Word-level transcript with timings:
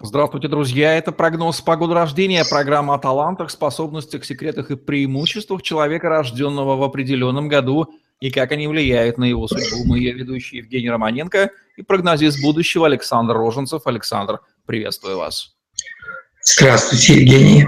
Здравствуйте, 0.00 0.46
друзья. 0.46 0.94
Это 0.94 1.10
прогноз 1.10 1.60
погоды 1.60 1.94
рождения, 1.94 2.44
программа 2.48 2.94
о 2.94 2.98
талантах, 2.98 3.50
способностях, 3.50 4.24
секретах 4.24 4.70
и 4.70 4.76
преимуществах 4.76 5.62
человека, 5.62 6.08
рожденного 6.08 6.76
в 6.76 6.84
определенном 6.84 7.48
году, 7.48 7.92
и 8.20 8.30
как 8.30 8.52
они 8.52 8.68
влияют 8.68 9.18
на 9.18 9.24
его 9.24 9.48
судьбу. 9.48 9.84
Мы 9.84 9.98
ее 9.98 10.12
ведущие 10.12 10.60
Евгений 10.60 10.88
Романенко 10.88 11.50
и 11.76 11.82
прогнозист 11.82 12.40
будущего 12.40 12.86
Александр 12.86 13.34
Роженцев. 13.34 13.88
Александр, 13.88 14.38
приветствую 14.66 15.18
вас. 15.18 15.56
Здравствуйте, 16.44 17.14
Евгений. 17.14 17.66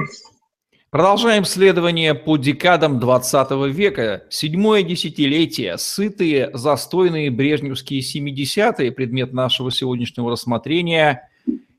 Продолжаем 0.91 1.45
следование 1.45 2.15
по 2.15 2.37
декадам 2.37 3.01
20 3.01 3.51
века. 3.75 4.23
Седьмое 4.31 4.85
десятилетие, 4.85 5.79
сытые, 5.79 6.51
застойные 6.55 7.31
брежневские 7.33 8.03
70-е, 8.03 8.93
предмет 8.93 9.33
нашего 9.33 9.73
сегодняшнего 9.73 10.31
рассмотрения– 10.31 11.27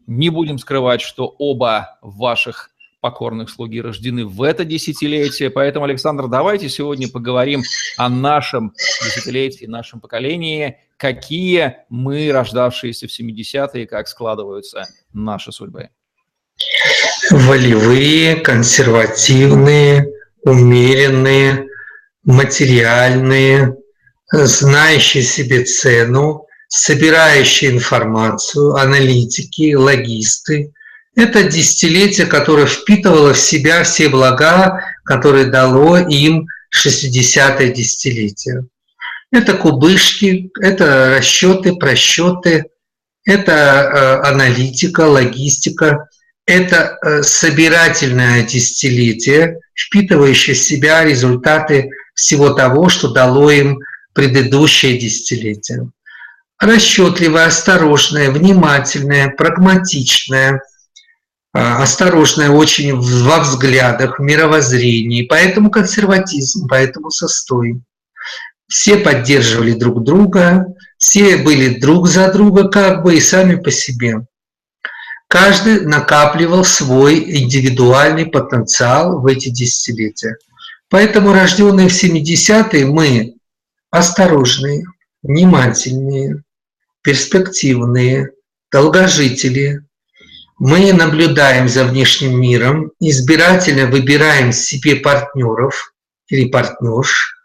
не 0.08 0.30
будем 0.30 0.58
скрывать, 0.58 1.02
что 1.02 1.28
оба 1.38 1.98
ваших 2.02 2.72
покорных 3.02 3.50
слуги 3.50 3.82
рождены 3.82 4.26
в 4.26 4.42
это 4.44 4.64
десятилетие. 4.64 5.50
Поэтому, 5.50 5.86
Александр, 5.86 6.28
давайте 6.28 6.70
сегодня 6.70 7.10
поговорим 7.10 7.64
о 7.98 8.08
нашем 8.10 8.74
десятилетии, 9.04 9.66
нашем 9.66 10.00
поколении, 10.00 10.78
какие 10.98 11.78
мы, 11.90 12.32
рождавшиеся 12.32 13.08
в 13.08 13.20
70-е, 13.20 13.88
как 13.88 14.08
складываются 14.08 14.88
наши 15.14 15.52
судьбы. 15.52 15.90
Волевые, 17.32 18.36
консервативные, 18.36 20.06
умеренные, 20.44 21.68
материальные, 22.24 23.78
знающие 24.32 25.24
себе 25.24 25.64
цену, 25.64 26.46
собирающие 26.72 27.70
информацию, 27.70 28.76
аналитики, 28.76 29.74
логисты. 29.74 30.72
Это 31.18 31.44
десятилетие, 31.44 32.28
которое 32.28 32.66
впитывало 32.66 33.34
в 33.34 33.38
себя 33.38 33.84
все 33.84 34.08
блага, 34.08 34.82
которые 35.04 35.48
дало 35.48 35.98
им 35.98 36.48
60-е 36.74 37.74
десятилетие. 37.74 38.68
Это 39.34 39.56
кубышки, 39.56 40.50
это 40.62 41.18
расчеты, 41.18 41.76
просчеты, 41.76 42.68
это 43.26 43.52
э, 43.52 44.28
аналитика, 44.30 45.02
логистика, 45.02 46.08
это 46.46 46.98
э, 47.04 47.22
собирательное 47.22 48.44
десятилетие, 48.44 49.60
впитывающее 49.76 50.56
в 50.56 50.60
себя 50.60 51.04
результаты 51.04 51.90
всего 52.16 52.52
того, 52.52 52.88
что 52.88 53.12
дало 53.12 53.52
им 53.52 53.80
предыдущее 54.14 54.98
десятилетие 54.98 55.92
расчетливая, 56.62 57.48
осторожная, 57.48 58.30
внимательная, 58.30 59.30
прагматичная, 59.30 60.62
а, 61.54 61.82
осторожная 61.82 62.52
очень 62.52 62.96
во 62.96 63.40
взглядах, 63.40 64.20
мировоззрении. 64.20 65.26
Поэтому 65.26 65.72
консерватизм, 65.72 66.68
поэтому 66.70 67.10
состой. 67.10 67.82
Все 68.68 68.98
поддерживали 68.98 69.74
друг 69.74 70.04
друга, 70.04 70.68
все 70.98 71.38
были 71.38 71.80
друг 71.80 72.08
за 72.08 72.32
друга 72.32 72.70
как 72.70 73.04
бы 73.04 73.16
и 73.16 73.20
сами 73.20 73.56
по 73.56 73.72
себе. 73.72 74.26
Каждый 75.28 75.82
накапливал 75.82 76.64
свой 76.64 77.20
индивидуальный 77.20 78.28
потенциал 78.28 79.20
в 79.20 79.26
эти 79.26 79.50
десятилетия. 79.50 80.38
Поэтому 80.90 81.34
рожденные 81.34 81.90
в 81.90 82.04
70-е 82.04 82.86
мы 82.86 83.36
осторожные, 83.90 84.84
внимательные, 85.24 86.44
перспективные, 87.02 88.32
долгожители. 88.72 89.82
Мы 90.58 90.94
наблюдаем 90.94 91.68
за 91.68 91.86
внешним 91.86 92.40
миром, 92.40 92.92
избирательно 93.00 93.88
выбираем 93.88 94.52
себе 94.52 94.96
партнеров 94.96 95.94
или 96.30 96.50
партнерш. 96.50 97.36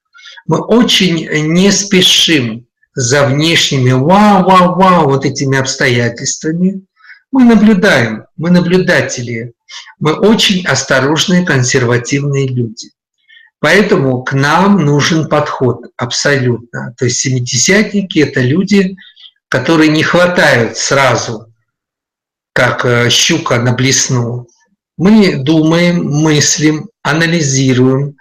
Мы 0.46 0.60
очень 0.60 1.28
не 1.54 1.72
спешим 1.72 2.66
за 2.94 3.26
внешними 3.26 3.92
вау-вау-вау 3.92 5.08
вот 5.08 5.24
этими 5.24 5.58
обстоятельствами. 5.58 6.82
Мы 7.32 7.44
наблюдаем, 7.44 8.24
мы 8.36 8.50
наблюдатели, 8.50 9.52
мы 9.98 10.14
очень 10.14 10.64
осторожные, 10.66 11.44
консервативные 11.44 12.46
люди. 12.46 12.90
Поэтому 13.58 14.22
к 14.22 14.32
нам 14.32 14.84
нужен 14.84 15.28
подход 15.28 15.86
абсолютно. 15.96 16.94
То 16.98 17.06
есть 17.06 17.18
семидесятники– 17.18 18.18
это 18.20 18.40
люди, 18.40 18.96
которые 19.48 19.90
не 19.90 20.02
хватают 20.02 20.76
сразу, 20.76 21.52
как 22.52 22.84
э, 22.84 23.10
щука 23.10 23.58
на 23.58 23.72
блесну. 23.72 24.48
Мы 24.96 25.36
думаем, 25.36 26.04
мыслим, 26.04 26.88
анализируем, 27.02 28.16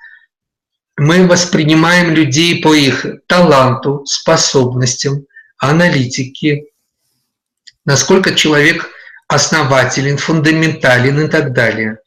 мы 0.98 1.28
воспринимаем 1.28 2.14
людей 2.14 2.62
по 2.62 2.74
их 2.74 3.06
таланту, 3.28 4.06
способностям, 4.06 5.26
аналитике, 5.58 6.66
насколько 7.86 8.34
человек 8.34 8.90
основателен, 9.28 10.18
фундаментален 10.18 11.26
и 11.26 11.28
так 11.28 11.54
далее. 11.54 11.98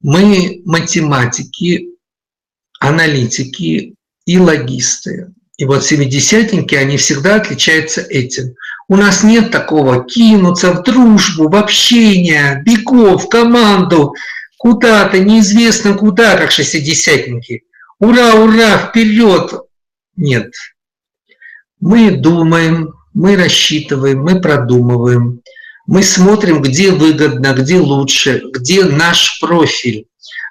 Мы 0.00 0.62
математики, 0.64 1.90
аналитики 2.80 3.94
и 4.24 4.38
логисты. 4.38 5.32
И 5.56 5.64
вот 5.64 5.84
семидесятники, 5.84 6.74
они 6.74 6.96
всегда 6.98 7.36
отличаются 7.36 8.02
этим. 8.02 8.54
У 8.88 8.96
нас 8.96 9.22
нет 9.22 9.50
такого 9.50 10.04
кинуться 10.04 10.72
в 10.72 10.82
дружбу, 10.82 11.48
в 11.48 11.56
общение, 11.56 12.62
бегов, 12.64 13.24
в 13.24 13.28
команду, 13.28 14.14
куда-то, 14.58 15.18
неизвестно 15.18 15.94
куда, 15.94 16.36
как 16.36 16.50
шестидесятники. 16.50 17.64
Ура, 17.98 18.34
ура, 18.34 18.78
вперед! 18.78 19.52
Нет. 20.16 20.52
Мы 21.80 22.12
думаем, 22.12 22.94
мы 23.14 23.36
рассчитываем, 23.36 24.22
мы 24.22 24.40
продумываем, 24.40 25.40
мы 25.86 26.02
смотрим, 26.02 26.60
где 26.60 26.90
выгодно, 26.90 27.54
где 27.54 27.78
лучше, 27.78 28.42
где 28.52 28.84
наш 28.84 29.40
профиль. 29.40 30.06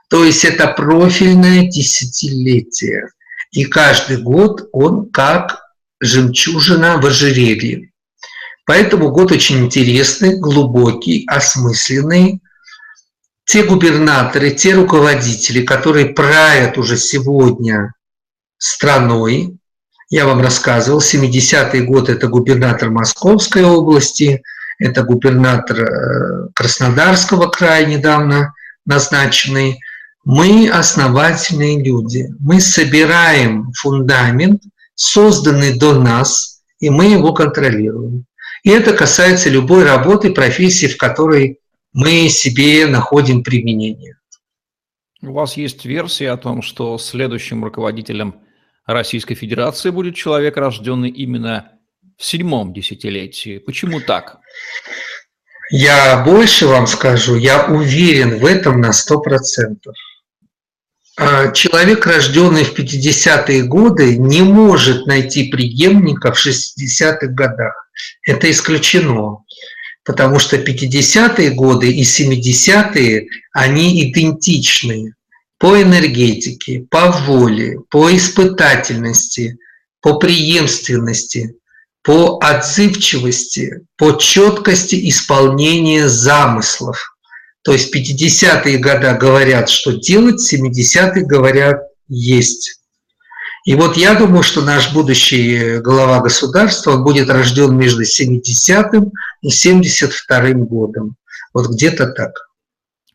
То 0.10 0.24
есть 0.24 0.46
это 0.46 0.68
профильное 0.68 1.68
десятилетие. 1.68 3.10
И 3.56 3.64
каждый 3.64 4.18
год 4.18 4.68
он 4.74 5.10
как 5.10 5.62
жемчужина 6.02 7.00
в 7.02 7.06
ожерелье. 7.06 7.90
Поэтому 8.66 9.12
год 9.12 9.32
очень 9.32 9.66
интересный, 9.66 10.38
глубокий, 10.38 11.26
осмысленный. 11.26 12.42
Те 13.46 13.64
губернаторы, 13.64 14.52
те 14.52 14.74
руководители, 14.74 15.64
которые 15.64 16.08
правят 16.08 16.78
уже 16.78 16.98
сегодня 16.98 17.94
страной, 18.58 19.58
я 20.10 20.26
вам 20.26 20.42
рассказывал, 20.42 21.00
70-й 21.00 21.82
год– 21.82 22.10
это 22.10 22.28
губернатор 22.28 22.90
Московской 22.90 23.64
области, 23.64 24.44
это 24.80 25.04
губернатор 25.04 25.80
э, 25.80 26.48
Краснодарского 26.54 27.48
края 27.48 27.86
недавно 27.86 28.54
назначенный– 28.86 29.80
мы 30.26 30.68
основательные 30.70 31.82
люди. 31.84 32.28
Мы 32.40 32.60
собираем 32.60 33.72
фундамент, 33.74 34.64
созданный 34.96 35.78
до 35.78 35.94
нас, 36.00 36.64
и 36.80 36.90
мы 36.90 37.06
его 37.06 37.32
контролируем. 37.32 38.26
И 38.64 38.72
это 38.72 38.94
касается 38.94 39.50
любой 39.50 39.84
работы, 39.84 40.34
профессии, 40.34 40.88
в 40.88 40.98
которой 40.98 41.60
мы 41.94 42.28
себе 42.30 42.88
находим 42.88 43.44
применение. 43.44 44.18
У 45.22 45.34
вас 45.34 45.58
есть 45.58 45.86
версия 45.86 46.32
о 46.32 46.38
том, 46.38 46.64
что 46.64 46.98
следующим 46.98 47.64
руководителем 47.64 48.42
Российской 48.88 49.36
Федерации 49.36 49.92
будет 49.92 50.16
человек, 50.16 50.58
рожденный 50.58 51.10
именно 51.10 51.72
в 52.18 52.26
седьмом 52.26 52.74
десятилетии. 52.74 53.60
Почему 53.60 54.00
так? 54.00 54.40
Я 55.72 56.24
больше 56.24 56.68
вам 56.68 56.88
скажу, 56.88 57.36
я 57.36 57.66
уверен 57.66 58.40
в 58.40 58.46
этом 58.46 58.82
на 58.82 58.94
сто 58.94 59.20
процентов. 59.20 59.96
А, 61.18 61.52
человек, 61.52 62.06
рожденный 62.06 62.66
в 62.66 62.78
50-е 62.78 63.64
годы, 63.64 64.18
не 64.18 64.42
может 64.42 65.08
найти 65.08 65.46
преемника 65.46 66.34
в 66.34 66.46
60-х 66.46 67.28
годах. 67.28 67.90
Это 68.28 68.52
исключено, 68.52 69.44
потому 70.04 70.40
что 70.40 70.58
50-е 70.58 71.52
годы 71.52 71.90
и 71.90 72.04
70-е, 72.04 73.28
они 73.54 74.10
идентичны 74.10 75.14
по 75.58 75.82
энергетике, 75.82 76.86
по 76.92 77.12
воле, 77.12 77.80
по 77.90 78.14
испытательности, 78.14 79.58
по 80.02 80.20
преемственности, 80.20 81.56
по 82.04 82.40
отзывчивости, 82.42 83.86
по 83.96 84.12
четкости 84.12 85.10
исполнения 85.10 86.10
замыслов– 86.10 87.12
то 87.66 87.74
есть 87.74 87.94
50-е 87.94 88.78
годы 88.78 89.18
говорят, 89.20 89.70
что 89.70 89.94
делать, 89.94 90.40
70-е 90.54 91.26
говорят 91.26 91.82
есть. 92.08 92.80
И 93.66 93.74
вот 93.74 93.98
я 93.98 94.14
думаю, 94.14 94.44
что 94.44 94.62
наш 94.62 94.94
будущий 94.94 95.80
глава 95.80 96.22
государства, 96.22 96.98
будет 96.98 97.28
рожден 97.28 97.76
между 97.76 98.04
70-м 98.04 99.12
и 99.42 99.50
72 99.50 100.52
годом. 100.52 101.16
Вот 101.56 101.72
где-то 101.72 102.12
так. 102.12 102.34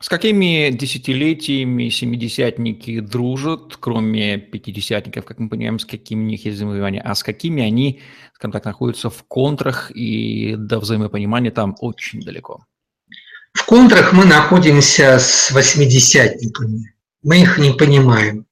С 0.01 0.09
какими 0.09 0.71
десятилетиями 0.73 1.89
семидесятники 1.89 2.99
дружат, 2.99 3.77
кроме 3.79 4.39
пятидесятников, 4.39 5.27
как 5.27 5.39
мы 5.39 5.49
понимаем, 5.49 5.79
с 5.79 5.85
какими 5.85 6.25
у 6.25 6.27
них 6.27 6.45
есть 6.45 6.57
взаимопонимание, 6.57 7.03
а 7.03 7.15
с 7.15 7.23
какими 7.23 7.63
они, 7.63 8.01
скажем 8.35 8.51
так, 8.51 8.65
находятся 8.65 9.11
в 9.11 9.23
контрах 9.29 9.93
и 9.95 10.57
до 10.57 10.81
взаимопонимания 10.81 11.53
там 11.53 11.77
очень 11.79 12.21
далеко? 12.23 12.65
В 13.53 13.65
контрах 13.65 14.13
мы 14.13 14.25
находимся 14.25 15.19
с 15.19 15.51
восьмидесятниками. 15.51 16.95
Мы 17.23 17.41
их 17.41 17.59
не 17.59 17.73
понимаем. 17.73 18.47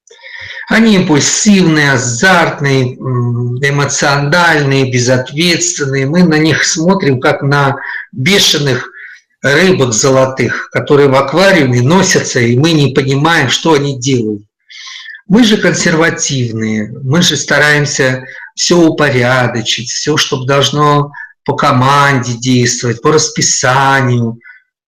Они 0.69 0.97
импульсивные, 0.97 1.93
азартные, 1.93 2.95
эмоциональные, 2.95 4.93
безответственные. 4.93 6.07
Мы 6.07 6.25
на 6.25 6.37
них 6.39 6.65
смотрим 6.65 7.21
как 7.21 7.43
на 7.43 7.77
бешеных 8.13 8.91
рыбок 9.41 9.95
золотых, 9.95 10.69
которые 10.71 11.09
в 11.09 11.15
аквариуме 11.15 11.81
носятся, 11.81 12.41
и 12.41 12.59
мы 12.59 12.73
не 12.73 12.93
понимаем, 12.93 13.49
что 13.49 13.75
они 13.75 13.99
делают. 13.99 14.43
Мы 15.27 15.45
же 15.45 15.59
консервативные, 15.59 16.91
мы 17.03 17.23
же 17.23 17.37
стараемся 17.37 18.25
все 18.55 18.77
упорядочить, 18.79 19.91
все, 19.91 20.17
чтобы 20.17 20.47
должно 20.47 21.13
по 21.45 21.55
команде 21.55 22.33
действовать, 22.33 23.01
по 23.01 23.13
расписанию 23.13 24.39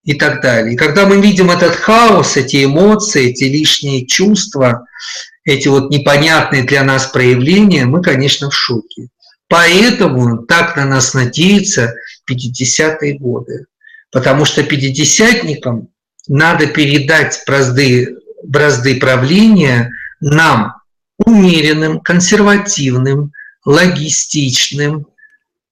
и 0.05 0.15
так 0.15 0.41
далее. 0.43 0.75
И 0.75 0.77
когда 0.77 1.07
мы 1.07 1.21
видим 1.21 1.51
этот 1.51 1.75
хаос, 1.75 2.37
эти 2.37 2.65
эмоции, 2.65 3.31
эти 3.31 3.45
лишние 3.45 4.07
чувства, 4.07 4.87
эти 5.45 5.69
вот 5.69 5.91
непонятные 5.91 6.65
для 6.65 6.83
нас 6.85 7.07
проявления, 7.07 7.85
мы, 7.85 8.03
конечно, 8.03 8.51
в 8.51 8.55
шоке. 8.55 9.09
Поэтому 9.49 10.39
так 10.45 10.77
на 10.77 10.85
нас 10.85 11.15
надеются 11.15 11.95
50-е 12.31 13.19
годы 13.19 13.67
потому 14.11 14.45
что 14.45 14.63
пятидесятникам 14.63 15.89
надо 16.29 16.67
передать 16.67 17.43
бразды, 17.47 18.17
бразды 18.45 18.99
правления 18.99 19.91
нам, 20.21 20.75
умеренным, 21.19 22.01
консервативным, 22.01 23.33
логистичным, 23.65 25.07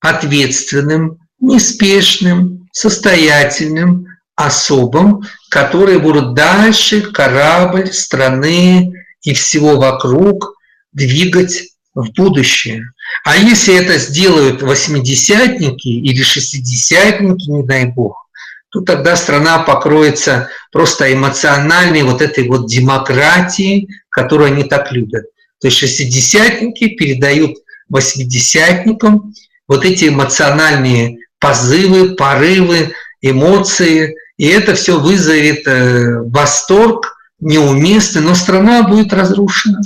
ответственным, 0.00 1.18
неспешным, 1.40 2.68
состоятельным 2.72 4.06
особам, 4.38 5.22
которые 5.50 5.98
будут 5.98 6.34
дальше 6.34 7.02
корабль 7.02 7.92
страны 7.92 8.92
и 9.22 9.34
всего 9.34 9.76
вокруг 9.76 10.54
двигать 10.92 11.72
в 11.94 12.12
будущее. 12.12 12.92
А 13.24 13.36
если 13.36 13.74
это 13.74 13.98
сделают 13.98 14.62
восьмидесятники 14.62 15.88
или 15.88 16.22
шестидесятники, 16.22 17.50
не 17.50 17.64
дай 17.64 17.86
бог, 17.86 18.28
то 18.70 18.80
тогда 18.82 19.16
страна 19.16 19.58
покроется 19.60 20.48
просто 20.70 21.12
эмоциональной 21.12 22.02
вот 22.02 22.22
этой 22.22 22.46
вот 22.46 22.68
демократией, 22.68 23.88
которую 24.08 24.52
они 24.52 24.64
так 24.64 24.92
любят. 24.92 25.24
То 25.60 25.66
есть 25.66 25.78
шестидесятники 25.78 26.88
передают 26.88 27.56
восьмидесятникам 27.88 29.34
вот 29.66 29.84
эти 29.84 30.08
эмоциональные 30.08 31.18
позывы, 31.40 32.14
порывы, 32.14 32.92
эмоции, 33.20 34.14
и 34.38 34.46
это 34.46 34.74
все 34.74 34.98
вызовет 34.98 35.66
э, 35.66 36.22
восторг 36.22 37.16
неуместный, 37.40 38.22
но 38.22 38.34
страна 38.34 38.88
будет 38.88 39.12
разрушена. 39.12 39.80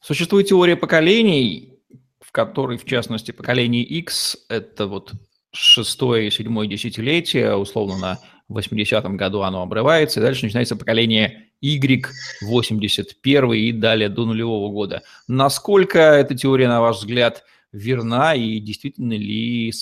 Существует 0.00 0.48
теория 0.48 0.76
поколений, 0.76 1.78
в 2.20 2.32
которой, 2.32 2.76
в 2.76 2.84
частности, 2.84 3.30
поколение 3.30 3.82
X– 3.84 4.36
это 4.48 4.86
вот 4.86 5.12
шестое 5.52 6.26
и 6.26 6.30
седьмое 6.30 6.66
десятилетие, 6.66 7.56
условно 7.56 7.96
на 7.96 8.18
80-м 8.50 9.16
году 9.16 9.42
оно 9.42 9.62
обрывается, 9.62 10.18
и 10.18 10.22
дальше 10.22 10.44
начинается 10.44 10.76
поколение 10.76 11.46
Y, 11.60 12.06
81 12.42 13.52
и 13.52 13.72
далее 13.72 14.08
до 14.08 14.26
нулевого 14.26 14.70
года. 14.70 15.02
Насколько 15.28 16.00
эта 16.00 16.34
теория, 16.34 16.68
на 16.68 16.80
ваш 16.80 16.96
взгляд, 16.96 17.44
верна 17.72 18.34
и 18.34 18.58
действительно 18.58 19.14
ли, 19.14 19.72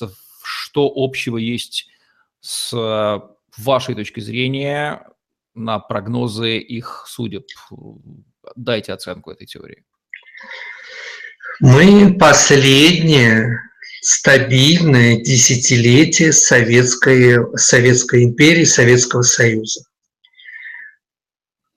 что 0.43 0.93
общего 0.95 1.39
есть 1.39 1.89
с 2.43 3.23
вашей 3.57 3.95
точки 3.95 4.21
зрения 4.21 5.07
на 5.55 5.79
прогнозы 5.79 6.59
их 6.59 7.07
судеб? 7.09 7.47
Дайте 8.57 8.93
оценку 8.93 9.31
этой 9.31 9.47
теории. 9.47 9.85
Мы 11.61 12.17
последние 12.19 13.59
стабильное 14.03 15.21
десятилетие 15.21 16.33
Советской, 16.33 17.57
Советской 17.57 18.25
империи, 18.25 18.65
Советского 18.65 19.23
Союза. 19.23 19.85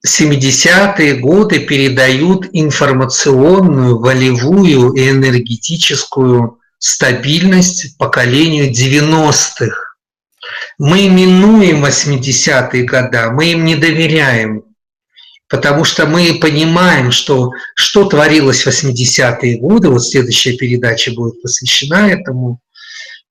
70-е 0.06 1.18
годы 1.18 1.66
передают 1.66 2.48
информационную, 2.52 4.00
волевую 4.00 4.94
и 4.94 5.10
энергетическую 5.10 6.60
стабильность 6.80 7.98
поколению 7.98 8.72
90-х. 8.72 9.85
Мы 10.78 11.10
минуем 11.10 11.84
80-е 11.84 12.84
годы, 12.84 13.32
мы 13.32 13.52
им 13.52 13.66
не 13.66 13.76
доверяем 13.76 14.64
потому 15.48 15.84
что 15.84 16.06
мы 16.06 16.38
понимаем, 16.40 17.12
что 17.12 17.52
что 17.76 18.06
творилось 18.06 18.66
в 18.66 18.68
80-е 18.68 19.58
годы, 19.60 19.90
вот 19.90 20.06
следующая 20.06 20.58
передача 20.58 21.14
будет 21.14 21.42
посвящена 21.42 22.10
этому, 22.10 22.60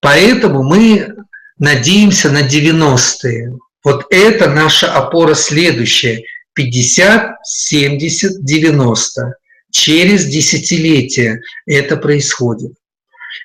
поэтому 0.00 0.62
мы 0.62 1.14
надеемся 1.58 2.30
на 2.30 2.42
90-е. 2.46 3.54
Вот 3.82 4.06
это 4.10 4.48
наша 4.48 4.92
опора 4.92 5.34
следующая, 5.34 6.24
50, 6.54 7.36
70, 7.44 8.44
90. 8.44 9.34
Через 9.70 10.26
десятилетия 10.26 11.40
это 11.66 11.96
происходит. 11.96 12.72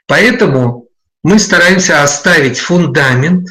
Поэтому 0.06 0.88
мы 1.24 1.40
стараемся 1.40 2.04
оставить 2.04 2.60
фундамент, 2.60 3.50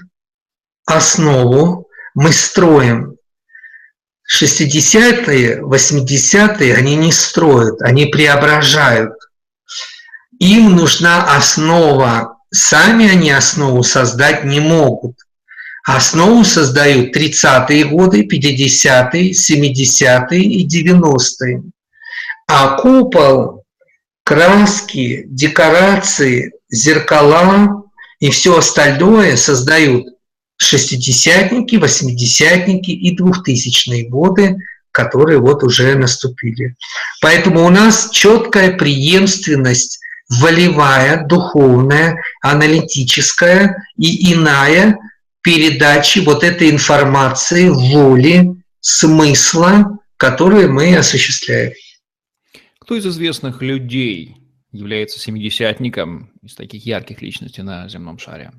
основу, 0.88 1.88
мы 2.14 2.32
строим 2.32 3.19
60-е, 4.31 5.62
80-е 5.62 6.75
они 6.75 6.96
не 6.96 7.12
строят, 7.12 7.81
они 7.81 8.06
преображают. 8.06 9.14
Им 10.38 10.76
нужна 10.76 11.37
основа. 11.37 12.37
Сами 12.50 13.08
они 13.08 13.31
основу 13.31 13.82
создать 13.82 14.44
не 14.44 14.61
могут. 14.61 15.17
Основу 15.87 16.44
создают 16.44 17.17
30-е 17.17 17.84
годы, 17.84 18.27
50-е, 18.27 19.32
70-е 19.32 20.41
и 20.41 20.67
90-е. 20.67 21.62
А 22.46 22.77
купол, 22.77 23.65
краски, 24.24 25.24
декорации, 25.27 26.53
зеркала 26.70 27.84
и 28.20 28.31
все 28.31 28.58
остальное 28.58 29.36
создают 29.36 30.18
шестидесятники, 30.58 31.77
восьмидесятники 31.77 32.91
и 32.91 33.17
двухтысячные 33.17 34.08
годы, 34.08 34.56
которые 34.91 35.38
вот 35.38 35.62
уже 35.62 35.94
наступили. 35.94 36.77
Поэтому 37.22 37.65
у 37.65 37.70
нас 37.70 38.10
четкая 38.10 38.77
преемственность 38.77 40.00
волевая, 40.29 41.24
духовная, 41.27 42.20
аналитическая 42.43 43.86
и 43.96 44.34
иная 44.34 44.98
передачи 45.41 46.19
вот 46.19 46.44
этой 46.44 46.70
информации, 46.70 47.69
воли, 47.69 48.56
смысла, 48.81 49.98
которые 50.17 50.69
мы 50.69 50.96
осуществляем. 50.96 51.72
Кто 52.81 52.96
из 52.96 53.06
известных 53.06 53.62
людей 53.62 54.36
является 54.72 55.19
семидесятником 55.19 56.32
из 56.43 56.55
таких 56.55 56.84
ярких 56.84 57.22
личностей 57.22 57.62
на 57.62 57.88
земном 57.88 58.19
шаре? 58.19 58.53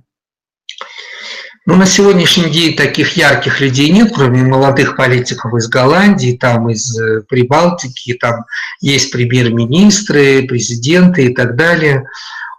Но 1.65 1.73
ну, 1.73 1.81
на 1.81 1.85
сегодняшний 1.85 2.49
день 2.49 2.75
таких 2.75 3.15
ярких 3.15 3.59
людей 3.61 3.91
нет, 3.91 4.11
кроме 4.15 4.43
молодых 4.43 4.95
политиков 4.95 5.53
из 5.53 5.67
Голландии, 5.67 6.37
там 6.39 6.69
из 6.69 6.97
э, 6.97 7.21
Прибалтики, 7.27 8.13
там 8.13 8.45
есть 8.81 9.11
премьер-министры, 9.11 10.47
президенты 10.47 11.25
и 11.25 11.35
так 11.35 11.55
далее. 11.55 12.07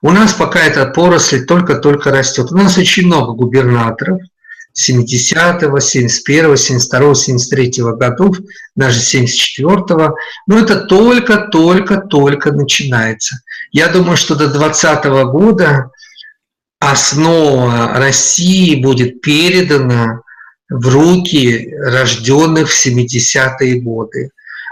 У 0.03 0.13
нас 0.13 0.33
пока 0.33 0.61
эта 0.61 0.87
поросль 0.87 1.45
только-только 1.45 2.11
растет. 2.11 2.53
У 2.53 2.57
нас 2.57 2.79
очень 2.79 3.07
много 3.07 3.33
губернаторов 3.33 4.21
70-го, 4.79 5.79
71-го, 5.79 6.55
72-го, 6.55 7.13
73-го 7.13 7.97
годов, 7.97 8.39
даже 8.77 9.01
74-го. 9.01 10.15
Но 10.47 10.59
это 10.59 10.83
только-только-только 10.83 12.53
начинается. 12.53 13.41
Я 13.73 13.89
думаю, 13.89 14.17
что 14.17 14.35
до 14.35 14.49
2020 14.49 15.05
года 15.33 15.91
основа 16.81 17.95
России 17.95 18.83
будет 18.83 19.21
передана 19.21 20.23
в 20.69 20.89
руки 20.89 21.73
рожденных 21.79 22.71
в 22.71 22.87
70-е 22.87 23.81
годы. 23.81 24.31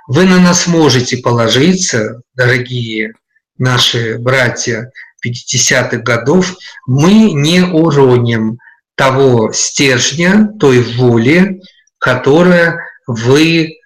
Вы 0.09 0.25
на 0.25 0.41
нас 0.41 0.67
можете 0.67 1.19
положиться, 1.19 2.23
дорогие 2.35 3.13
наши 3.59 4.19
братья, 4.19 4.91
50-х 5.25 5.99
годов, 5.99 6.57
мы 6.87 7.33
не 7.33 7.63
уроним 7.63 8.59
того 8.95 9.53
стержня, 9.53 10.51
той 10.59 10.81
воли, 10.81 11.61
которая 11.99 12.81
вы, 13.07 13.77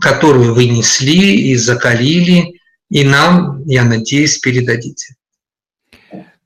которую 0.00 0.54
вы 0.54 0.66
несли 0.66 1.50
и 1.50 1.56
закалили, 1.56 2.60
и 2.90 3.04
нам, 3.04 3.62
я 3.66 3.84
надеюсь, 3.84 4.38
передадите. 4.38 5.14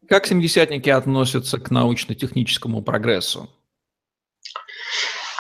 Как 0.08 0.26
семидесятники 0.26 0.90
относятся 0.90 1.58
к 1.58 1.70
научно-техническому 1.70 2.82
прогрессу? 2.82 3.49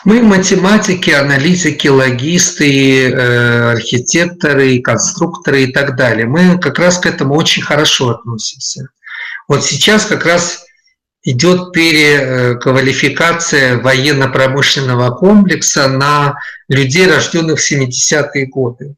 Мы 0.04 0.22
математики, 0.22 1.10
аналитики, 1.10 1.88
логисты, 1.88 3.10
э, 3.10 3.72
архитекторы, 3.72 4.80
конструкторы 4.80 5.64
и 5.64 5.72
так 5.72 5.96
далее. 5.96 6.26
Мы 6.26 6.58
как 6.58 6.78
раз 6.78 6.98
к 6.98 7.06
этому 7.06 7.34
очень 7.34 7.62
хорошо 7.62 8.10
относимся. 8.10 8.88
Вот 9.48 9.64
сейчас 9.64 10.04
как 10.04 10.26
раз 10.26 10.66
идет 11.22 11.72
переквалификация 11.72 13.78
военно-промышленного 13.78 15.10
комплекса 15.16 15.88
на 15.88 16.36
людей, 16.68 17.06
рожденных 17.06 17.60
в 17.60 17.72
70-е 17.72 18.46
годы. 18.46 18.96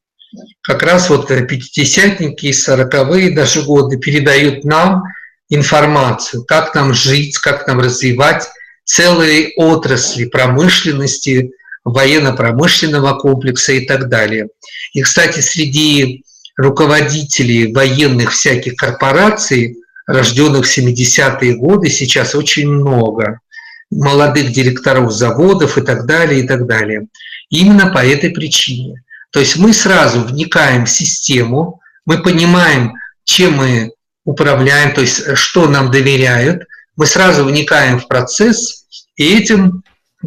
Как 0.61 0.82
раз 0.82 1.08
вот 1.08 1.28
пятидесятники 1.28 2.46
и 2.46 2.52
сороковые 2.52 3.30
даже 3.30 3.62
годы 3.62 3.96
передают 3.96 4.64
нам 4.64 5.04
информацию, 5.48 6.44
как 6.44 6.74
нам 6.74 6.94
жить, 6.94 7.38
как 7.38 7.66
нам 7.66 7.80
развивать 7.80 8.48
целые 8.84 9.52
отрасли 9.56 10.26
промышленности, 10.26 11.50
военно-промышленного 11.84 13.18
комплекса 13.18 13.72
и 13.72 13.86
так 13.86 14.08
далее. 14.08 14.48
И, 14.92 15.02
кстати, 15.02 15.40
среди 15.40 16.24
руководителей 16.56 17.72
военных 17.72 18.32
всяких 18.32 18.76
корпораций, 18.76 19.76
рожденных 20.06 20.66
в 20.66 20.78
70-е 20.78 21.54
годы, 21.54 21.90
сейчас 21.90 22.34
очень 22.34 22.68
много 22.68 23.40
молодых 23.90 24.52
директоров 24.52 25.12
заводов 25.12 25.78
и 25.78 25.82
так 25.82 26.06
далее, 26.06 26.40
и 26.40 26.46
так 26.46 26.66
далее. 26.66 27.06
Именно 27.50 27.92
по 27.92 28.04
этой 28.04 28.30
причине. 28.30 29.02
То 29.30 29.40
есть 29.40 29.56
мы 29.56 29.72
сразу 29.72 30.22
вникаем 30.22 30.86
в 30.86 30.90
систему, 30.90 31.80
мы 32.04 32.22
понимаем, 32.22 32.94
чем 33.24 33.54
мы 33.58 33.92
управляем, 34.26 34.92
то 34.92 35.00
есть 35.00 35.37
что 35.37 35.68
нам 35.68 35.90
доверяют, 35.90 36.64
мы 36.97 37.06
сразу 37.06 37.45
вникаем 37.45 38.00
в 38.00 38.09
процесс 38.09 38.87
и 39.16 39.38
этим 39.38 39.83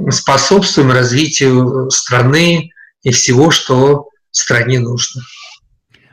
способствуем 0.10 0.92
развитию 0.92 1.90
страны 1.92 2.72
и 3.04 3.12
всего, 3.12 3.52
что 3.52 4.08
стране 4.32 4.80
нужно. 4.80 5.22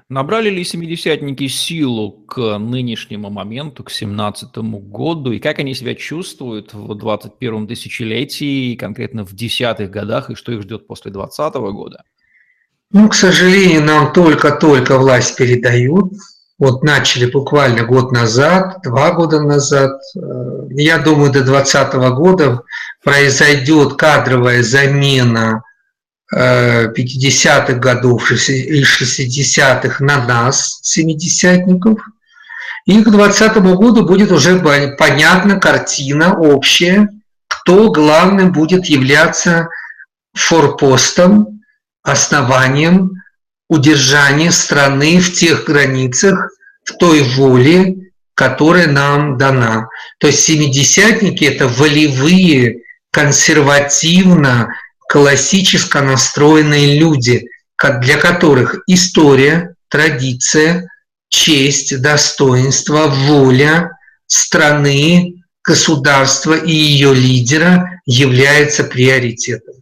Набрали 0.09 0.51
ли 0.51 0.63
семидесятники 0.63 1.49
силу 1.49 2.13
к 2.13 2.59
нынешнему 2.59 3.29
моменту, 3.29 3.83
к 3.83 3.91
семнадцатому 3.91 4.79
году, 4.79 5.33
и 5.33 5.41
как 5.41 5.59
они 5.59 5.75
себя 5.75 5.97
чувствуют 5.97 6.75
в 6.75 6.95
21 6.95 7.67
тысячелетии, 7.67 8.77
конкретно 8.77 9.25
в 9.25 9.33
десятых 9.35 9.91
годах, 9.91 10.31
и 10.31 10.37
что 10.37 10.53
их 10.53 10.63
ждет 10.63 10.87
после 10.87 11.11
двадцатого 11.11 11.73
года? 11.73 12.05
Ну, 12.93 13.09
к 13.09 13.15
сожалению, 13.15 13.83
нам 13.83 14.13
только-только 14.13 14.97
власть 14.97 15.37
передают. 15.37 16.13
Вот 16.59 16.83
начали 16.83 17.31
буквально 17.31 17.85
год 17.85 18.13
назад, 18.13 18.79
два 18.83 19.13
года 19.13 19.41
назад. 19.41 20.01
Э, 20.17 20.21
я 20.71 20.99
думаю, 20.99 21.31
до 21.31 21.45
2020 21.45 21.95
года 22.15 22.63
произойдет 23.05 23.95
кадровая 23.95 24.63
замена 24.63 25.63
50-х 26.35 27.73
э, 27.73 27.79
годов 27.79 28.31
и 28.33 28.83
60-х 28.83 30.03
на 30.03 30.25
нас, 30.27 30.81
семидесятников. 30.83 31.99
И 32.87 33.03
к 33.03 33.11
2020 33.11 33.57
году 33.77 34.07
будет 34.07 34.33
уже 34.33 34.59
понятна 34.59 35.61
картина 35.61 36.39
общая, 36.39 37.09
кто 37.49 37.91
главным 37.91 38.53
будет 38.53 38.87
являться 38.87 39.69
форпостом, 40.33 41.61
основанием 42.03 43.23
удержания 43.69 44.53
страны 44.53 45.19
в 45.21 45.33
тех 45.33 45.65
границах, 45.65 46.51
в 46.85 46.93
той 46.99 47.23
воле, 47.23 47.97
которая 48.35 48.87
нам 48.87 49.39
дана. 49.39 49.89
То 50.19 50.29
есть 50.29 50.41
семидесятники– 50.41 51.45
это 51.47 51.69
волевые, 51.69 52.83
консервативно, 53.11 54.69
классически 55.09 55.99
настроенные 55.99 56.99
люди, 56.99 57.47
для 58.01 58.19
которых 58.19 58.83
история, 58.87 59.75
традиция, 59.89 60.89
честь, 61.29 62.01
достоинство, 62.01 63.07
воля 63.07 63.91
страны, 64.27 65.43
государства 65.65 66.55
и 66.55 66.71
ее 66.71 67.15
лидера 67.15 68.01
является 68.05 68.85
приоритетом. 68.85 69.76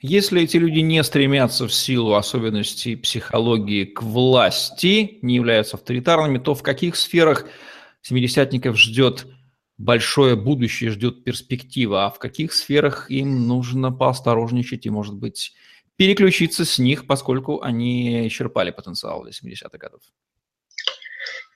Если 0.00 0.42
эти 0.42 0.56
люди 0.58 0.78
не 0.78 1.02
стремятся 1.02 1.66
в 1.66 1.74
силу 1.74 2.14
особенностей 2.14 2.94
психологии 2.94 3.84
к 3.84 4.00
власти, 4.00 5.18
не 5.22 5.34
являются 5.34 5.76
авторитарными, 5.76 6.38
то 6.38 6.54
в 6.54 6.62
каких 6.62 6.94
сферах 6.94 7.46
семидесятников 8.00 8.78
ждет 8.78 9.26
большое 9.76 10.36
будущее, 10.36 10.90
ждет 10.90 11.24
перспектива, 11.24 12.06
а 12.06 12.10
в 12.10 12.20
каких 12.20 12.52
сферах 12.52 13.10
им 13.10 13.48
нужно 13.48 13.90
поосторожничать 13.90 14.86
и, 14.86 14.90
может 14.90 15.14
быть, 15.14 15.54
переключиться 15.96 16.64
с 16.64 16.78
них, 16.78 17.08
поскольку 17.08 17.60
они 17.62 18.28
исчерпали 18.28 18.70
потенциал 18.70 19.24
для 19.24 19.32
70-х 19.32 19.78
годов? 19.78 20.02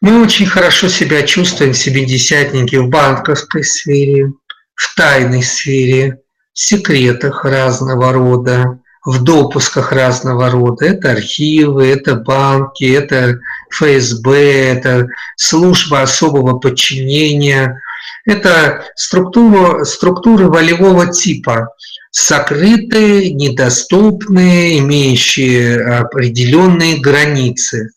Мы 0.00 0.20
очень 0.20 0.46
хорошо 0.46 0.88
себя 0.88 1.22
чувствуем, 1.22 1.74
семидесятники, 1.74 2.74
в 2.74 2.88
банковской 2.88 3.62
сфере, 3.62 4.32
в 4.74 4.96
тайной 4.96 5.44
сфере, 5.44 6.21
секретах 6.52 7.44
разного 7.44 8.12
рода, 8.12 8.78
в 9.04 9.22
допусках 9.22 9.92
разного 9.92 10.50
рода. 10.50 10.86
Это 10.86 11.10
архивы, 11.12 11.88
это 11.88 12.14
банки, 12.14 12.84
это 12.84 13.38
ФСБ, 13.70 14.76
это 14.76 15.08
служба 15.36 16.02
особого 16.02 16.58
подчинения, 16.58 17.80
это 18.24 18.84
структура, 18.94 19.84
структуры 19.84 20.48
волевого 20.48 21.12
типа, 21.12 21.74
сокрытые, 22.10 23.32
недоступные, 23.32 24.78
имеющие 24.78 25.82
определенные 25.82 27.00
границы. 27.00 27.90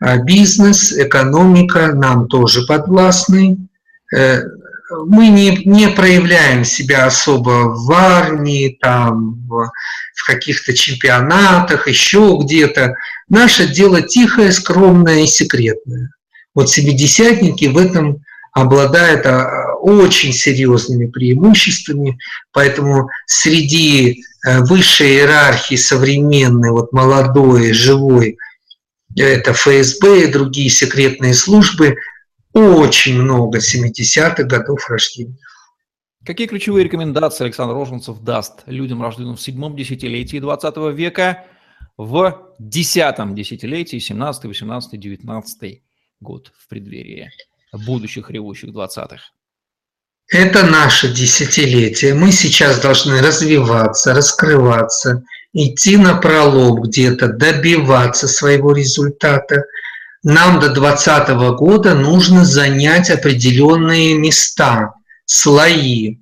А 0.00 0.16
бизнес, 0.18 0.92
экономика 0.92 1.92
нам 1.92 2.28
тоже 2.28 2.64
подвластны, 2.66 3.58
э, 4.14 4.40
мы 4.90 5.28
не, 5.28 5.62
не 5.64 5.88
проявляем 5.88 6.64
себя 6.64 7.06
особо 7.06 7.74
в 7.74 7.90
армии, 7.92 8.78
там, 8.80 9.34
в, 9.46 9.70
в 10.14 10.26
каких-то 10.26 10.72
чемпионатах, 10.74 11.88
еще 11.88 12.38
где-то. 12.42 12.94
Наше 13.28 13.66
дело 13.66 14.02
тихое, 14.02 14.52
скромное 14.52 15.24
и 15.24 15.26
секретное. 15.26 16.10
Вот 16.54 16.70
семидесятники 16.70 17.66
в 17.66 17.76
этом 17.76 18.24
обладают 18.52 19.26
а, 19.26 19.74
очень 19.80 20.32
серьезными 20.32 21.06
преимуществами, 21.06 22.18
поэтому 22.52 23.08
среди 23.26 24.22
э, 24.44 24.60
высшей 24.60 25.10
иерархии 25.10 25.76
современной, 25.76 26.70
вот 26.70 26.92
молодой, 26.92 27.72
живой, 27.72 28.36
это 29.16 29.52
ФСБ 29.52 30.24
и 30.24 30.32
другие 30.32 30.70
секретные 30.70 31.34
службы– 31.34 31.96
очень 32.58 33.20
много 33.22 33.58
70-х 33.58 34.42
годов 34.44 34.88
рождения. 34.88 35.38
Какие 36.24 36.46
ключевые 36.46 36.84
рекомендации 36.84 37.44
Александр 37.44 37.74
Роженцев 37.74 38.20
даст 38.20 38.62
людям, 38.66 39.02
рожденным 39.02 39.36
в 39.36 39.40
седьмом 39.40 39.76
десятилетии 39.76 40.38
20 40.38 40.76
века, 40.94 41.44
в 41.96 42.54
десятом 42.58 43.34
десятилетии, 43.34 43.98
17, 43.98 44.44
18, 44.44 45.00
19 45.00 45.82
год 46.20 46.52
в 46.58 46.68
преддверии 46.68 47.30
будущих 47.72 48.30
ревущих 48.30 48.70
20-х? 48.70 49.18
Это 50.30 50.66
наше 50.66 51.12
десятилетие. 51.12 52.14
Мы 52.14 52.32
сейчас 52.32 52.80
должны 52.80 53.22
развиваться, 53.22 54.12
раскрываться, 54.12 55.22
идти 55.54 55.96
на 55.96 56.16
пролом 56.16 56.82
где-то, 56.82 57.28
добиваться 57.28 58.28
своего 58.28 58.72
результата– 58.72 59.64
нам 60.22 60.60
до 60.60 60.70
2020 60.70 61.28
года 61.58 61.94
нужно 61.94 62.44
занять 62.44 63.10
определенные 63.10 64.18
места, 64.18 64.94
слои, 65.24 66.18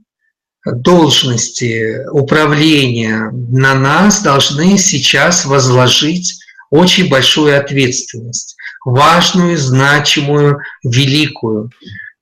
должности 0.65 2.07
управления. 2.11 3.31
На 3.33 3.75
нас 3.75 4.23
должны 4.23 4.79
сейчас 4.79 5.45
возложить 5.45 6.41
очень 6.71 7.09
большую 7.09 7.59
ответственность, 7.59 8.57
важную, 8.85 9.57
значимую, 9.57 10.59
великую. 10.83 11.71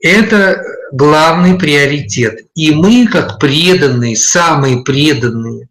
Это 0.00 0.62
главный 0.92 1.58
приоритет. 1.58 2.40
И 2.54 2.72
мы, 2.72 3.06
как 3.06 3.38
преданные, 3.38 4.16
самые 4.16 4.82
преданные, 4.82 5.68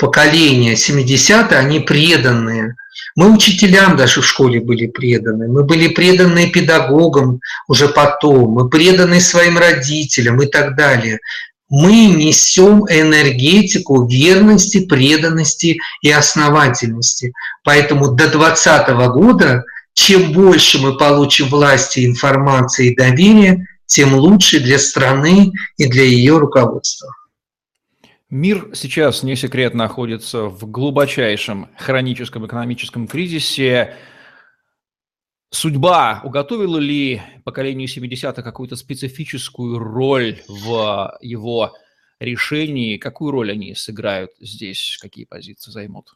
поколение 0.00 0.74
70-е, 0.74 1.58
они 1.58 1.80
преданные. 1.80 2.74
Мы 3.16 3.32
учителям 3.34 3.96
даже 3.96 4.22
в 4.22 4.26
школе 4.26 4.60
были 4.60 4.86
преданы, 4.86 5.46
мы 5.48 5.64
были 5.64 5.88
преданы 5.88 6.48
педагогам 6.48 7.40
уже 7.68 7.88
потом, 7.88 8.50
мы 8.52 8.68
преданы 8.68 9.20
своим 9.20 9.58
родителям 9.58 10.40
и 10.42 10.46
так 10.46 10.76
далее. 10.76 11.18
Мы 11.68 12.06
несем 12.06 12.84
энергетику 12.88 14.06
верности, 14.06 14.86
преданности 14.86 15.78
и 16.02 16.10
основательности. 16.10 17.32
Поэтому 17.62 18.08
до 18.08 18.28
2020 18.28 18.88
года, 19.12 19.64
чем 19.94 20.32
больше 20.32 20.80
мы 20.80 20.96
получим 20.96 21.48
власти, 21.48 22.06
информации 22.06 22.90
и 22.90 22.96
доверия, 22.96 23.66
тем 23.86 24.14
лучше 24.14 24.60
для 24.60 24.78
страны 24.78 25.52
и 25.76 25.86
для 25.86 26.04
ее 26.04 26.38
руководства. 26.38 27.12
Мир 28.30 28.70
сейчас, 28.74 29.24
не 29.24 29.34
секрет, 29.34 29.74
находится 29.74 30.44
в 30.44 30.70
глубочайшем 30.70 31.68
хроническом 31.76 32.46
экономическом 32.46 33.08
кризисе. 33.08 33.96
Судьба 35.50 36.20
уготовила 36.22 36.78
ли 36.78 37.20
поколению 37.44 37.88
70-х 37.88 38.40
какую-то 38.42 38.76
специфическую 38.76 39.80
роль 39.80 40.40
в 40.46 41.18
его 41.20 41.74
решении? 42.20 42.98
Какую 42.98 43.32
роль 43.32 43.50
они 43.50 43.74
сыграют 43.74 44.30
здесь? 44.38 44.96
Какие 45.02 45.24
позиции 45.24 45.72
займут? 45.72 46.14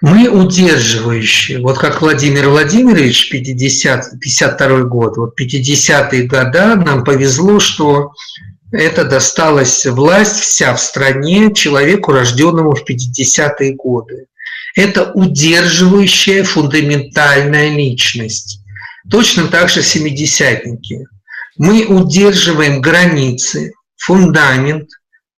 Мы 0.00 0.28
удерживающие, 0.28 1.60
вот 1.60 1.78
как 1.78 2.00
Владимир 2.00 2.48
Владимирович, 2.48 3.30
50, 3.30 4.18
52 4.20 4.82
год, 4.84 5.16
вот 5.18 5.38
50-е 5.38 6.26
годы 6.26 6.76
нам 6.76 7.04
повезло, 7.04 7.58
что 7.60 8.12
это 8.76 9.04
досталась 9.04 9.86
власть 9.86 10.40
вся 10.40 10.74
в 10.74 10.80
стране 10.80 11.52
человеку, 11.54 12.12
рожденному 12.12 12.74
в 12.74 12.88
50-е 12.88 13.74
годы. 13.74 14.26
Это 14.74 15.12
удерживающая 15.12 16.44
фундаментальная 16.44 17.70
личность. 17.70 18.60
Точно 19.10 19.48
так 19.48 19.68
же 19.68 19.82
семидесятники. 19.82 21.06
Мы 21.56 21.86
удерживаем 21.86 22.80
границы, 22.80 23.72
фундамент, 23.96 24.88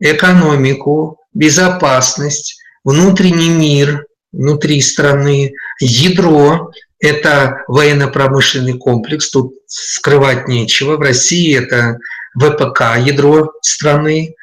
экономику, 0.00 1.18
безопасность, 1.33 2.61
внутренний 2.83 3.50
мир 3.50 4.07
внутри 4.33 4.80
страны, 4.80 5.52
ядро– 5.80 6.71
это 7.00 7.62
военно-промышленный 7.68 8.76
комплекс, 8.76 9.30
тут 9.30 9.52
скрывать 9.66 10.49
нечего. 10.49 10.97
В 10.97 11.00
России 11.00 11.57
это 11.57 11.99
ВПК, 12.38 12.99
ядро 12.99 13.52
страны. 13.62 14.35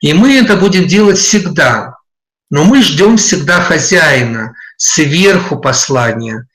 И 0.00 0.12
мы 0.12 0.38
это 0.38 0.56
будем 0.56 0.86
делать 0.86 1.18
всегда. 1.18 1.94
Но 2.50 2.64
мы 2.64 2.82
ждем 2.82 3.16
всегда 3.16 3.60
хозяина, 3.60 4.54
сверху 4.76 5.56
послания. 5.56 6.46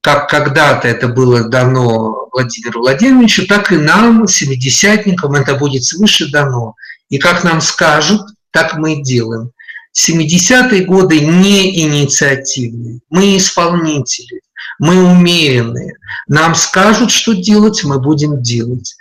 Как 0.00 0.28
когда-то 0.28 0.86
это 0.86 1.08
было 1.08 1.48
дано 1.48 2.28
Владимиру 2.32 2.80
Владимировичу, 2.80 3.46
так 3.46 3.72
и 3.72 3.76
нам, 3.76 4.28
семидесятникам, 4.28 5.34
это 5.34 5.56
будет 5.56 5.84
свыше 5.84 6.30
дано. 6.30 6.74
И 7.08 7.18
как 7.18 7.42
нам 7.42 7.60
скажут, 7.60 8.22
так 8.52 8.76
мы 8.76 8.94
и 8.94 9.02
делаем. 9.02 9.50
70-е 9.96 10.84
годы 10.84 11.20
не 11.20 11.82
инициативные, 11.82 13.00
мы 13.08 13.36
исполнители, 13.36 14.42
мы 14.78 15.02
умеренные. 15.02 15.94
Нам 16.28 16.54
скажут, 16.54 17.10
что 17.10 17.32
делать, 17.32 17.82
мы 17.82 17.98
будем 17.98 18.42
делать. 18.42 18.94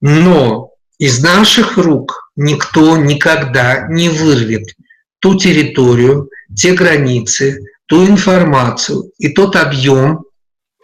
Но 0.00 0.69
из 1.00 1.22
наших 1.22 1.78
рук 1.78 2.30
никто 2.36 2.98
никогда 2.98 3.86
не 3.88 4.10
вырвет 4.10 4.74
ту 5.18 5.34
территорию, 5.34 6.28
те 6.54 6.74
границы, 6.74 7.64
ту 7.86 8.06
информацию 8.06 9.10
и 9.16 9.30
тот 9.30 9.56
объем 9.56 10.24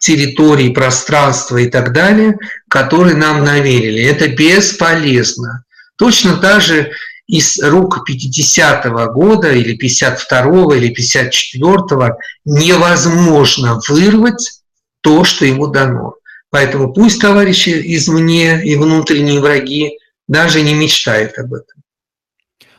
территории, 0.00 0.70
пространства 0.70 1.58
и 1.58 1.68
так 1.68 1.92
далее, 1.92 2.38
который 2.70 3.14
нам 3.14 3.44
наверили. 3.44 4.02
Это 4.02 4.28
бесполезно. 4.28 5.64
Точно 5.98 6.38
так 6.38 6.62
же 6.62 6.92
из 7.26 7.58
рук 7.62 8.08
50-го 8.08 9.12
года 9.12 9.52
или 9.52 9.76
52-го 9.76 10.72
или 10.72 10.94
54-го 10.94 12.16
невозможно 12.46 13.80
вырвать 13.86 14.62
то, 15.02 15.24
что 15.24 15.44
ему 15.44 15.66
дано. 15.66 16.14
Поэтому 16.48 16.94
пусть 16.94 17.20
товарищи 17.20 17.82
извне 17.96 18.64
и 18.64 18.76
внутренние 18.76 19.40
враги 19.40 19.98
даже 20.28 20.62
не 20.62 20.74
мечтают 20.74 21.36
об 21.38 21.54
этом. 21.54 21.82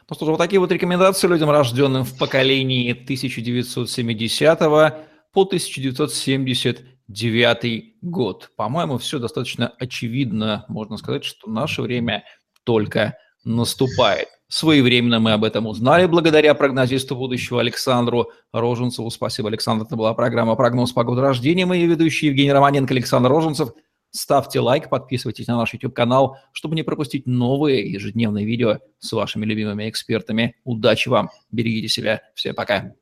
Ну 0.09 0.15
что 0.15 0.25
ж, 0.25 0.29
вот 0.29 0.37
такие 0.37 0.59
вот 0.59 0.71
рекомендации 0.71 1.27
людям, 1.27 1.49
рожденным 1.49 2.05
в 2.05 2.17
поколении 2.17 2.91
1970 2.91 4.59
по 4.59 5.41
1979 5.41 7.95
год. 8.01 8.51
По-моему, 8.55 8.97
все 8.99 9.19
достаточно 9.19 9.73
очевидно. 9.79 10.63
Можно 10.69 10.95
сказать, 10.97 11.25
что 11.25 11.49
наше 11.49 11.81
время 11.81 12.23
только 12.63 13.17
наступает. 13.43 14.29
Своевременно 14.49 15.19
мы 15.19 15.33
об 15.33 15.43
этом 15.43 15.67
узнали 15.67 16.05
благодаря 16.05 16.53
прогнозисту 16.53 17.17
будущего 17.17 17.59
Александру 17.59 18.31
Роженцеву. 18.53 19.11
Спасибо, 19.11 19.49
Александр. 19.49 19.83
Это 19.85 19.97
была 19.97 20.13
программа 20.13 20.55
«Прогноз 20.55 20.93
погоды 20.93 21.19
рождения». 21.19 21.65
Мы 21.65 21.75
ее 21.75 21.87
ведущие 21.87 22.29
Евгений 22.29 22.53
Романенко, 22.53 22.93
Александр 22.93 23.29
Роженцев. 23.29 23.73
Ставьте 24.17 24.59
лайк, 24.59 24.89
подписывайтесь 24.89 25.45
на 25.45 25.57
наш 25.57 25.73
YouTube-канал, 25.73 26.37
чтобы 26.51 26.75
не 26.75 26.81
пропустить 26.81 27.27
новые 27.27 27.91
ежедневные 27.91 28.47
видео 28.47 28.79
с 28.97 29.11
вашими 29.11 29.45
любимыми 29.45 29.87
экспертами. 29.87 30.55
Удачи 30.63 31.07
вам, 31.07 31.29
берегите 31.51 31.87
себя. 31.87 32.23
Всем 32.33 32.55
пока. 32.55 32.93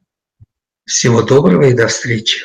Всего 0.84 1.21
доброго 1.21 1.63
и 1.63 1.73
до 1.73 1.88
встречи. 1.88 2.43